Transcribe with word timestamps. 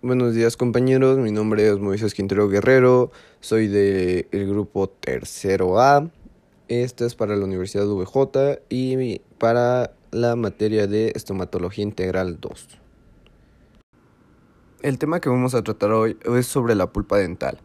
Buenos 0.00 0.32
días 0.32 0.56
compañeros, 0.56 1.18
mi 1.18 1.32
nombre 1.32 1.68
es 1.68 1.76
Moisés 1.80 2.14
Quintero 2.14 2.48
Guerrero, 2.48 3.10
soy 3.40 3.66
del 3.66 4.28
grupo 4.30 4.88
tercero 4.88 5.80
A, 5.80 6.08
este 6.68 7.04
es 7.04 7.16
para 7.16 7.34
la 7.34 7.44
Universidad 7.44 7.84
VJ 7.84 8.60
y 8.68 9.18
para 9.38 9.90
la 10.12 10.36
materia 10.36 10.86
de 10.86 11.10
estomatología 11.16 11.82
integral 11.82 12.38
2. 12.40 12.78
El 14.82 14.98
tema 14.98 15.18
que 15.18 15.30
vamos 15.30 15.56
a 15.56 15.64
tratar 15.64 15.90
hoy 15.90 16.16
es 16.32 16.46
sobre 16.46 16.76
la 16.76 16.92
pulpa 16.92 17.18
dental. 17.18 17.58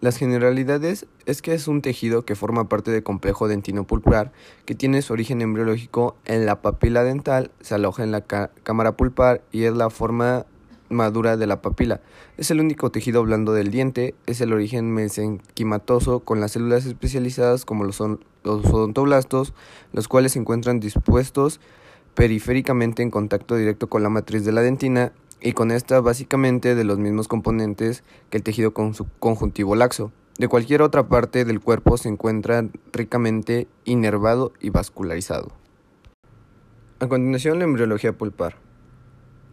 Las 0.00 0.16
generalidades 0.16 1.04
es 1.26 1.42
que 1.42 1.52
es 1.52 1.68
un 1.68 1.82
tejido 1.82 2.24
que 2.24 2.36
forma 2.36 2.70
parte 2.70 2.90
del 2.90 3.02
complejo 3.02 3.48
dentino 3.48 3.86
pulpar 3.86 4.32
que 4.64 4.74
tiene 4.74 5.02
su 5.02 5.12
origen 5.12 5.42
embriológico 5.42 6.16
en 6.24 6.46
la 6.46 6.62
papila 6.62 7.04
dental, 7.04 7.50
se 7.60 7.74
aloja 7.74 8.02
en 8.02 8.12
la 8.12 8.22
cámara 8.22 8.96
pulpar 8.96 9.42
y 9.52 9.64
es 9.64 9.74
la 9.74 9.90
forma 9.90 10.46
madura 10.88 11.36
de 11.36 11.46
la 11.46 11.62
papila. 11.62 12.00
Es 12.36 12.50
el 12.50 12.60
único 12.60 12.90
tejido 12.90 13.22
blando 13.22 13.52
del 13.52 13.70
diente, 13.70 14.14
es 14.26 14.40
el 14.40 14.52
origen 14.52 14.92
mesenquimatoso 14.92 16.20
con 16.20 16.40
las 16.40 16.52
células 16.52 16.86
especializadas 16.86 17.64
como 17.64 17.84
lo 17.84 17.92
son 17.92 18.24
los 18.42 18.64
odontoblastos, 18.66 19.54
los 19.92 20.08
cuales 20.08 20.32
se 20.32 20.38
encuentran 20.38 20.80
dispuestos 20.80 21.60
periféricamente 22.14 23.02
en 23.02 23.10
contacto 23.10 23.56
directo 23.56 23.88
con 23.88 24.02
la 24.02 24.08
matriz 24.08 24.44
de 24.44 24.52
la 24.52 24.62
dentina 24.62 25.12
y 25.40 25.52
con 25.52 25.70
esta 25.70 26.00
básicamente 26.00 26.74
de 26.74 26.84
los 26.84 26.98
mismos 26.98 27.28
componentes 27.28 28.02
que 28.30 28.38
el 28.38 28.42
tejido 28.42 28.72
conjuntivo 28.72 29.74
laxo. 29.74 30.12
De 30.38 30.48
cualquier 30.48 30.82
otra 30.82 31.08
parte 31.08 31.44
del 31.44 31.60
cuerpo 31.60 31.96
se 31.96 32.08
encuentra 32.08 32.66
ricamente 32.92 33.68
inervado 33.84 34.52
y 34.60 34.70
vascularizado. 34.70 35.52
A 36.98 37.06
continuación, 37.06 37.58
la 37.58 37.64
embriología 37.64 38.12
pulpar. 38.12 38.56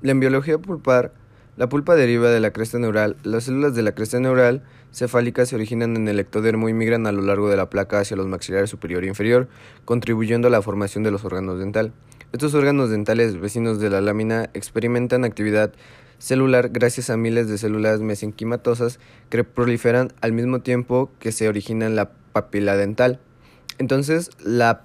La 0.01 0.11
embriología 0.11 0.57
pulpar, 0.57 1.13
la 1.57 1.67
pulpa 1.67 1.95
deriva 1.95 2.29
de 2.29 2.39
la 2.39 2.51
cresta 2.51 2.79
neural. 2.79 3.17
Las 3.23 3.43
células 3.43 3.75
de 3.75 3.81
la 3.81 3.93
cresta 3.93 4.19
neural 4.19 4.63
cefálica 4.93 5.45
se 5.45 5.55
originan 5.55 5.95
en 5.95 6.07
el 6.07 6.19
ectodermo 6.19 6.69
y 6.69 6.73
migran 6.73 7.07
a 7.07 7.11
lo 7.11 7.21
largo 7.21 7.49
de 7.49 7.57
la 7.57 7.69
placa 7.69 7.99
hacia 7.99 8.17
los 8.17 8.27
maxilares 8.27 8.69
superior 8.69 9.03
e 9.03 9.07
inferior, 9.07 9.47
contribuyendo 9.85 10.47
a 10.47 10.51
la 10.51 10.61
formación 10.61 11.03
de 11.03 11.11
los 11.11 11.25
órganos 11.25 11.59
dental. 11.59 11.91
Estos 12.31 12.53
órganos 12.53 12.89
dentales 12.89 13.39
vecinos 13.39 13.79
de 13.79 13.89
la 13.89 13.99
lámina 13.99 14.49
experimentan 14.53 15.25
actividad 15.25 15.73
celular 16.17 16.69
gracias 16.69 17.09
a 17.09 17.17
miles 17.17 17.49
de 17.49 17.57
células 17.57 17.99
mesenquimatosas 17.99 18.99
que 19.29 19.43
proliferan 19.43 20.13
al 20.21 20.31
mismo 20.31 20.61
tiempo 20.61 21.11
que 21.19 21.31
se 21.31 21.49
origina 21.49 21.85
en 21.85 21.95
la 21.95 22.11
papila 22.31 22.77
dental. 22.77 23.19
Entonces, 23.79 24.29
la 24.39 24.83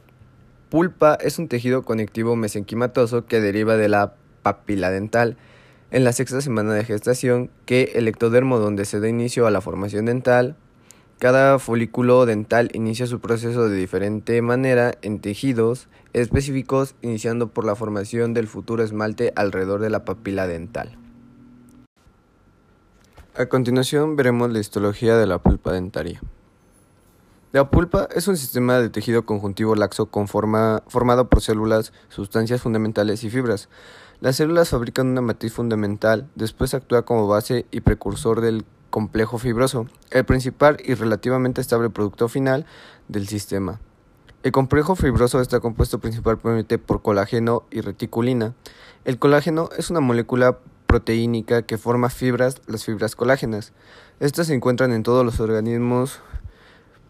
pulpa 0.71 1.17
es 1.21 1.39
un 1.39 1.47
tejido 1.47 1.83
conectivo 1.83 2.35
mesenquimatoso 2.35 3.27
que 3.27 3.41
deriva 3.41 3.77
de 3.77 3.89
la 3.89 4.15
papila 4.43 4.91
dental 4.91 5.37
en 5.91 6.05
la 6.05 6.13
sexta 6.13 6.41
semana 6.41 6.75
de 6.75 6.85
gestación 6.85 7.51
que 7.65 7.93
el 7.95 8.09
ectodermo 8.09 8.59
donde 8.59 8.85
se 8.85 9.01
da 9.01 9.09
inicio 9.09 9.47
a 9.47 9.51
la 9.51 9.61
formación 9.61 10.07
dental 10.07 10.57
cada 11.19 11.59
folículo 11.59 12.27
dental 12.27 12.69
inicia 12.75 13.07
su 13.07 13.21
proceso 13.21 13.71
de 13.71 13.77
diferente 13.77 14.43
manera 14.43 14.99
en 15.01 15.21
tejidos 15.21 15.89
específicos, 16.13 16.95
iniciando 17.01 17.49
por 17.49 17.65
la 17.65 17.75
formación 17.75 18.35
del 18.35 18.47
futuro 18.47 18.83
esmalte 18.83 19.33
alrededor 19.35 19.81
de 19.81 19.89
la 19.89 20.05
papila 20.05 20.47
dental. 20.47 20.99
A 23.35 23.47
continuación 23.47 24.17
veremos 24.17 24.53
la 24.53 24.59
histología 24.59 25.17
de 25.17 25.27
la 25.27 25.39
pulpa 25.39 25.73
dentaria. 25.73 26.21
La 27.57 27.71
pulpa 27.71 28.07
es 28.15 28.29
un 28.29 28.37
sistema 28.37 28.79
de 28.81 28.91
tejido 28.91 29.25
conjuntivo 29.25 29.75
laxo 29.77 30.11
formado 30.13 31.31
por 31.31 31.41
células, 31.41 31.95
sustancias 32.11 32.61
fundamentales 32.61 33.25
y 33.25 33.31
fibras. 33.31 33.71
Las 34.21 34.37
células 34.37 34.69
fabrican 34.69 35.07
una 35.07 35.23
matriz 35.23 35.55
fundamental, 35.55 36.29
después 36.35 36.75
actúa 36.75 37.07
como 37.07 37.27
base 37.29 37.65
y 37.71 37.81
precursor 37.81 38.43
del 38.43 38.67
complejo 38.91 39.39
fibroso, 39.39 39.87
el 40.11 40.27
principal 40.27 40.77
y 40.85 40.93
relativamente 40.93 41.63
estable 41.63 41.89
producto 41.89 42.29
final 42.29 42.67
del 43.09 43.27
sistema. 43.27 43.81
El 44.43 44.53
complejo 44.53 44.95
fibroso 44.95 45.41
está 45.41 45.59
compuesto 45.59 45.99
principalmente 45.99 46.77
por 46.77 47.01
colágeno 47.01 47.63
y 47.71 47.81
reticulina. 47.81 48.55
El 49.07 49.19
colágeno 49.19 49.71
es 49.79 49.89
una 49.89 50.01
molécula 50.01 50.59
proteínica 50.87 51.63
que 51.63 51.79
forma 51.79 52.11
fibras, 52.11 52.61
las 52.67 52.85
fibras 52.85 53.17
colágenas. 53.17 53.73
Estas 54.21 54.49
se 54.49 54.55
encuentran 54.55 54.93
en 54.93 55.03
todos 55.03 55.25
los 55.25 55.41
organismos 55.41 56.21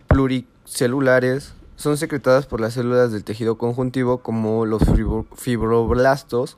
pluricelulares, 0.07 1.55
son 1.77 1.97
secretadas 1.97 2.47
por 2.47 2.61
las 2.61 2.75
células 2.75 3.13
del 3.13 3.25
tejido 3.25 3.59
conjuntivo 3.59 4.19
como 4.19 4.65
los 4.65 4.83
fibroblastos 5.35 6.57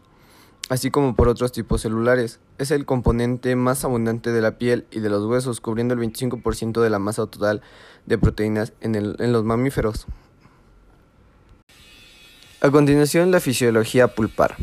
así 0.68 0.90
como 0.90 1.14
por 1.14 1.28
otros 1.28 1.52
tipos 1.52 1.80
celulares. 1.80 2.40
Es 2.58 2.70
el 2.70 2.84
componente 2.84 3.56
más 3.56 3.84
abundante 3.84 4.32
de 4.32 4.40
la 4.40 4.58
piel 4.58 4.86
y 4.90 5.00
de 5.00 5.08
los 5.08 5.24
huesos, 5.24 5.60
cubriendo 5.60 5.94
el 5.94 6.00
25% 6.00 6.80
de 6.80 6.90
la 6.90 6.98
masa 6.98 7.26
total 7.26 7.62
de 8.06 8.18
proteínas 8.18 8.72
en, 8.80 8.94
en 8.94 9.32
los 9.32 9.44
mamíferos. 9.44 10.06
A 12.60 12.70
continuación, 12.70 13.30
la 13.30 13.40
fisiología 13.40 14.08
pulpar. 14.08 14.56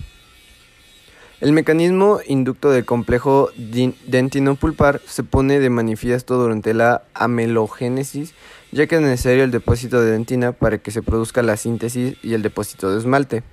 El 1.45 1.53
mecanismo 1.53 2.21
inducto 2.25 2.71
del 2.71 2.85
complejo 2.85 3.51
dentino-pulpar 3.55 4.99
se 5.05 5.21
pone 5.21 5.59
de 5.59 5.69
manifiesto 5.69 6.37
durante 6.37 6.73
la 6.73 7.03
amelogénesis, 7.13 8.33
ya 8.71 8.87
que 8.87 8.95
es 8.95 9.01
necesario 9.01 9.43
el 9.43 9.51
depósito 9.51 10.01
de 10.01 10.09
dentina 10.09 10.53
para 10.53 10.79
que 10.79 10.89
se 10.89 11.03
produzca 11.03 11.43
la 11.43 11.55
síntesis 11.55 12.17
y 12.23 12.33
el 12.33 12.41
depósito 12.41 12.89
de 12.89 12.97
esmalte. 12.97 13.43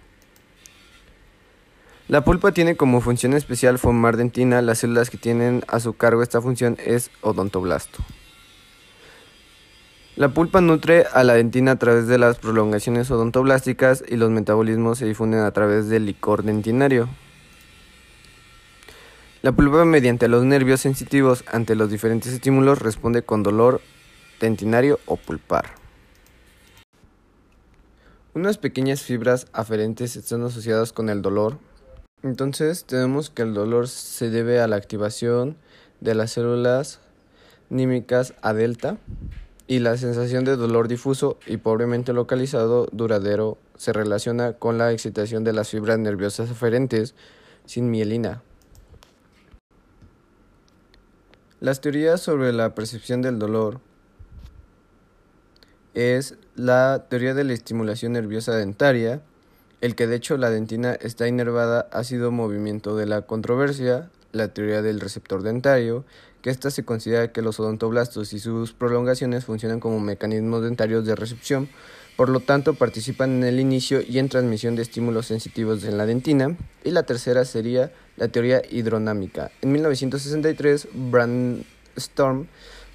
La 2.08 2.24
pulpa 2.24 2.52
tiene 2.52 2.78
como 2.78 3.02
función 3.02 3.34
especial 3.34 3.78
formar 3.78 4.16
dentina. 4.16 4.62
Las 4.62 4.78
células 4.78 5.10
que 5.10 5.18
tienen 5.18 5.62
a 5.68 5.78
su 5.78 5.92
cargo 5.92 6.22
esta 6.22 6.40
función 6.40 6.78
es 6.82 7.10
odontoblasto. 7.20 7.98
La 10.16 10.30
pulpa 10.30 10.62
nutre 10.62 11.04
a 11.12 11.24
la 11.24 11.34
dentina 11.34 11.72
a 11.72 11.76
través 11.76 12.06
de 12.06 12.16
las 12.16 12.38
prolongaciones 12.38 13.10
odontoblásticas 13.10 14.02
y 14.08 14.16
los 14.16 14.30
metabolismos 14.30 14.96
se 14.96 15.04
difunden 15.04 15.40
a 15.40 15.50
través 15.50 15.90
del 15.90 16.06
licor 16.06 16.42
dentinario. 16.42 17.10
La 19.42 19.50
pulpa 19.50 19.84
mediante 19.84 20.28
los 20.28 20.44
nervios 20.44 20.82
sensitivos 20.82 21.42
ante 21.50 21.74
los 21.74 21.90
diferentes 21.90 22.32
estímulos 22.32 22.78
responde 22.78 23.22
con 23.22 23.42
dolor 23.42 23.80
dentinario 24.38 25.00
o 25.04 25.16
pulpar. 25.16 25.64
Unas 28.34 28.58
pequeñas 28.58 29.02
fibras 29.02 29.48
aferentes 29.52 30.14
están 30.14 30.44
asociadas 30.44 30.92
con 30.92 31.08
el 31.08 31.22
dolor, 31.22 31.58
entonces 32.22 32.84
tenemos 32.84 33.30
que 33.30 33.42
el 33.42 33.52
dolor 33.52 33.88
se 33.88 34.30
debe 34.30 34.60
a 34.60 34.68
la 34.68 34.76
activación 34.76 35.56
de 36.00 36.14
las 36.14 36.30
células 36.30 37.00
nímicas 37.68 38.34
A 38.42 38.54
delta 38.54 38.98
y 39.66 39.80
la 39.80 39.96
sensación 39.96 40.44
de 40.44 40.54
dolor 40.54 40.86
difuso 40.86 41.36
y 41.48 41.56
pobremente 41.56 42.12
localizado 42.12 42.86
duradero 42.92 43.58
se 43.76 43.92
relaciona 43.92 44.52
con 44.52 44.78
la 44.78 44.92
excitación 44.92 45.42
de 45.42 45.52
las 45.52 45.68
fibras 45.68 45.98
nerviosas 45.98 46.48
aferentes 46.48 47.16
sin 47.66 47.90
mielina. 47.90 48.40
Las 51.62 51.80
teorías 51.80 52.20
sobre 52.20 52.52
la 52.52 52.74
percepción 52.74 53.22
del 53.22 53.38
dolor 53.38 53.78
es 55.94 56.34
la 56.56 57.06
teoría 57.08 57.34
de 57.34 57.44
la 57.44 57.52
estimulación 57.52 58.14
nerviosa 58.14 58.56
dentaria, 58.56 59.22
el 59.80 59.94
que 59.94 60.08
de 60.08 60.16
hecho 60.16 60.36
la 60.36 60.50
dentina 60.50 60.94
está 60.94 61.28
inervada 61.28 61.88
ha 61.92 62.02
sido 62.02 62.32
movimiento 62.32 62.96
de 62.96 63.06
la 63.06 63.22
controversia, 63.22 64.10
la 64.32 64.48
teoría 64.48 64.82
del 64.82 64.98
receptor 64.98 65.44
dentario, 65.44 66.04
que 66.42 66.50
ésta 66.50 66.70
se 66.70 66.84
considera 66.84 67.32
que 67.32 67.40
los 67.40 67.58
odontoblastos 67.60 68.32
y 68.32 68.40
sus 68.40 68.72
prolongaciones 68.72 69.44
funcionan 69.44 69.80
como 69.80 70.00
mecanismos 70.00 70.62
dentarios 70.62 71.06
de 71.06 71.14
recepción, 71.14 71.68
por 72.16 72.28
lo 72.28 72.40
tanto 72.40 72.74
participan 72.74 73.30
en 73.30 73.44
el 73.44 73.60
inicio 73.60 74.02
y 74.02 74.18
en 74.18 74.28
transmisión 74.28 74.76
de 74.76 74.82
estímulos 74.82 75.26
sensitivos 75.26 75.84
en 75.84 75.96
la 75.96 76.04
dentina, 76.04 76.56
y 76.84 76.90
la 76.90 77.04
tercera 77.04 77.44
sería 77.44 77.92
la 78.16 78.28
teoría 78.28 78.60
hidronámica. 78.70 79.50
En 79.62 79.72
1963, 79.72 80.88
Brandstorm 80.92 82.48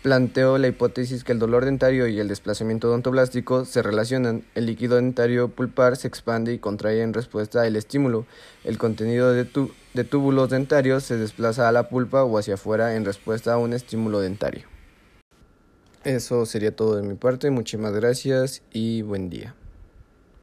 planteó 0.07 0.57
la 0.57 0.69
hipótesis 0.69 1.25
que 1.25 1.33
el 1.33 1.39
dolor 1.39 1.65
dentario 1.65 2.07
y 2.07 2.17
el 2.17 2.29
desplazamiento 2.29 2.87
odontoblástico 2.87 3.65
se 3.65 3.83
relacionan. 3.83 4.45
El 4.55 4.65
líquido 4.65 4.95
dentario 4.95 5.49
pulpar 5.49 5.97
se 5.97 6.07
expande 6.07 6.53
y 6.53 6.59
contrae 6.59 7.01
en 7.01 7.13
respuesta 7.13 7.63
al 7.63 7.75
estímulo. 7.75 8.25
El 8.63 8.77
contenido 8.77 9.33
de, 9.33 9.45
de 9.93 10.03
túbulos 10.05 10.49
dentarios 10.49 11.03
se 11.03 11.17
desplaza 11.17 11.67
a 11.67 11.73
la 11.73 11.89
pulpa 11.89 12.23
o 12.23 12.37
hacia 12.37 12.53
afuera 12.53 12.95
en 12.95 13.03
respuesta 13.03 13.51
a 13.51 13.57
un 13.57 13.73
estímulo 13.73 14.21
dentario. 14.21 14.63
Eso 16.05 16.45
sería 16.45 16.73
todo 16.73 16.95
de 16.95 17.03
mi 17.03 17.15
parte. 17.15 17.51
Muchísimas 17.51 17.91
gracias 17.91 18.61
y 18.71 19.01
buen 19.01 19.29
día. 19.29 19.55